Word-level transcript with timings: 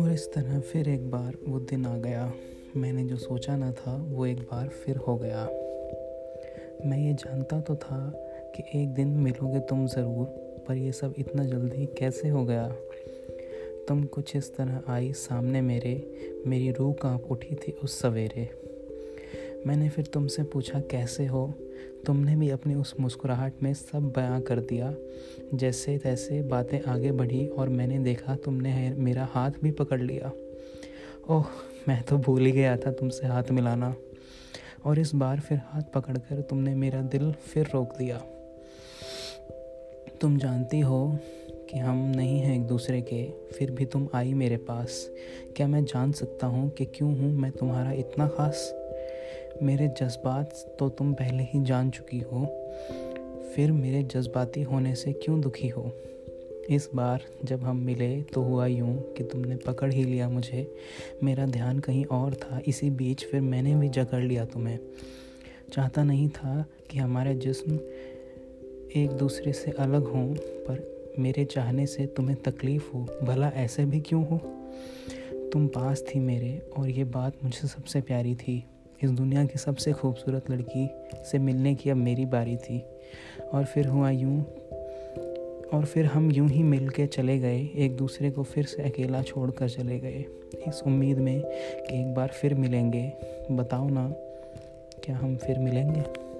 और 0.00 0.12
इस 0.12 0.30
तरह 0.34 0.60
फिर 0.60 0.88
एक 0.88 1.10
बार 1.10 1.36
वो 1.48 1.60
दिन 1.60 1.86
आ 1.86 1.98
गया। 1.98 2.32
मैंने 2.76 3.04
जो 3.04 3.16
सोचा 3.16 3.56
ना 3.56 3.72
था, 3.72 4.06
वो 4.08 4.26
एक 4.26 4.38
बार 4.38 4.68
फिर 4.68 4.96
हो 4.96 5.16
गया। 5.16 5.46
मैं 6.86 6.98
ये 6.98 7.12
जानता 7.12 7.60
तो 7.60 7.76
था 7.76 8.12
कि 8.56 8.82
एक 8.82 8.94
दिन 8.94 9.08
मिलोगे 9.08 9.60
तुम 9.60 9.86
ज़रूर, 9.86 10.26
पर 10.68 10.76
ये 10.76 10.92
सब 10.92 11.14
इतना 11.18 11.44
जल्दी 11.44 11.86
कैसे 11.86 12.28
हो 12.28 12.44
गया? 12.44 12.76
तुम 13.88 14.04
कुछ 14.04 14.36
इस 14.36 14.56
तरह 14.56 14.82
आई 14.88 15.12
सामने 15.12 15.60
मेरे, 15.60 16.14
मेरी 16.46 16.70
रूह 16.70 16.94
काँप 16.94 17.24
उठी 17.30 17.54
थी 17.54 17.72
उस 17.72 18.00
सवेरे। 18.00 18.61
मैंने 19.66 19.88
फिर 19.88 20.06
तुमसे 20.06 20.42
पूछा, 20.42 20.80
कैसे 20.80 21.26
हो? 21.26 21.54
तुमने 22.06 22.36
भी 22.36 22.50
अपनी 22.50 22.74
उस 22.74 22.94
मुस्कुराहट 23.00 23.62
में 23.62 23.74
सब 23.74 24.12
बयां 24.16 24.40
कर 24.40 24.60
दिया। 24.60 24.94
जैसे 25.54 25.98
तैसे 25.98 26.42
बातें 26.42 26.82
आगे 26.82 27.12
बढ़ी 27.12 27.46
और 27.46 27.68
मैंने 27.68 27.98
देखा 27.98 28.36
तुमने 28.36 28.94
मेरा 28.98 29.28
हाथ 29.32 29.50
भी 29.62 29.70
पकड़ 29.70 30.00
लिया। 30.00 30.32
ओह, 31.30 31.44
मैं 31.88 32.02
तो 32.02 32.18
भूल 32.18 32.46
ही 32.46 32.52
गया 32.52 32.76
था 32.76 32.92
तुमसे 32.92 33.26
हाथ 33.26 33.42
मिलाना। 33.50 33.94
और 34.84 34.98
इस 34.98 35.14
बार 35.14 35.40
फिर 35.40 35.58
हाथ 35.64 35.82
पकड़कर 35.82 36.40
तुमने 36.40 36.74
मेरा 36.74 37.02
दिल 37.02 37.32
फिर 37.32 37.66
रोक 37.74 37.96
दिया। 37.98 38.18
तुम 40.20 40.38
जानती 40.38 40.80
हो 40.80 41.18
कि 41.70 41.78
हम 41.78 42.12
नहीं 42.16 42.40
हैं 42.40 42.56
एक 42.56 42.66
दूसरे 42.66 43.00
के, 43.02 43.30
फिर 43.30 43.70
भी 43.70 43.84
तुम 43.84 44.08
आई 44.14 44.34
मेरे 44.34 44.56
पास। 44.56 45.10
क्या 45.56 45.66
मैं 45.66 45.84
जान 45.84 46.12
सकता 46.12 46.46
हूँ 46.46 46.70
कि 46.70 46.84
क्यों 46.84 47.16
हूँ 47.16 47.32
मैं 47.32 47.52
तुम्हारा 47.52 47.92
इतना 47.92 48.28
ख़ास? 48.28 48.81
मेरे 49.62 49.88
जज्बात 49.88 50.76
तो 50.78 50.88
तुम 50.88 51.12
पहले 51.12 51.42
ही 51.42 51.64
जान 51.64 51.90
चुकी 51.90 52.18
हो। 52.18 52.46
फिर 53.56 53.72
मेरे 53.72 54.02
जज्बाती 54.02 54.62
होने 54.62 54.94
से 54.94 55.12
क्यों 55.12 55.40
दुखी 55.40 55.68
हो? 55.68 55.92
इस 56.70 56.90
बार 56.94 57.20
जब 57.44 57.62
हम 57.62 57.76
मिले 57.76 58.22
तो 58.22 58.42
हुआ 58.42 58.66
यूँ 58.66 59.12
कि 59.12 59.24
तुमने 59.24 59.56
पकड़ 59.56 59.92
ही 59.92 60.04
लिया 60.04 60.28
मुझे। 60.28 60.74
मेरा 61.22 61.46
ध्यान 61.46 61.78
कहीं 61.78 62.04
और 62.04 62.34
था, 62.34 62.60
इसी 62.66 62.90
बीच 62.90 63.24
फिर 63.24 63.40
मैंने 63.40 63.74
भी 63.74 63.88
जकड़ 63.88 64.22
लिया 64.22 64.44
तुम्हें। 64.44 64.78
चाहता 65.72 66.04
नहीं 66.04 66.28
था 66.28 66.66
कि 66.90 66.98
हमारे 66.98 67.34
जिस्म 67.34 67.78
एक 68.96 69.10
दूसरे 69.18 69.52
से 69.52 69.70
अलग 69.70 70.04
हों, 70.04 70.34
पर 70.34 70.92
मेरे 71.18 71.44
चाहने 71.44 71.86
से 71.86 72.06
तुम्हें 72.06 72.42
तकलीफ़ 72.42 72.92
हो। 72.92 73.06
भला 73.22 73.48
ऐसे 73.48 73.84
भी 73.84 74.00
क्यों 74.00 74.26
हो? 74.26 74.40
तुम 75.52 75.66
पास 75.66 76.02
थी 76.02 76.18
मेरे 76.18 76.62
और 76.78 76.88
ये 76.88 77.04
बात 77.04 77.32
मुझे 77.44 77.68
सबसे 77.68 78.00
प्यारी 78.00 78.34
थी। 78.34 78.64
इस 79.04 79.10
दुनिया 79.10 79.44
की 79.44 79.58
सबसे 79.58 79.92
खूबसूरत 79.92 80.50
लड़की 80.50 80.90
से 81.24 81.38
मिलने 81.38 81.74
की 81.74 81.90
अब 81.90 81.96
मेरी 81.96 82.26
बारी 82.26 82.56
थी। 82.56 82.84
और 83.52 83.64
फिर 83.64 83.86
हुआ 83.86 84.10
यूँ, 84.10 84.40
और 85.74 85.84
फिर 85.84 86.06
हम 86.06 86.32
यूँ 86.32 86.48
ही 86.48 86.62
मिल 86.62 86.88
के 86.88 87.06
चले 87.06 87.38
गए, 87.38 87.70
एक 87.76 87.96
दूसरे 87.96 88.30
को 88.30 88.42
फिर 88.42 88.64
से 88.64 88.82
अकेला 88.82 89.22
छोड़ 89.22 89.50
कर 89.50 89.68
चले 89.68 89.98
गए। 89.98 90.24
इस 90.68 90.82
उम्मीद 90.86 91.18
में 91.18 91.42
कि 91.42 92.00
एक 92.00 92.14
बार 92.14 92.28
फिर 92.28 92.54
मिलेंगे। 92.54 93.12
बताओ 93.50 93.88
ना, 93.88 94.08
क्या 95.04 95.16
हम 95.16 95.36
फिर 95.36 95.58
मिलेंगे? 95.58 96.31